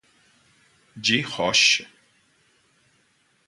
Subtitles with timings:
[0.95, 1.85] De rocha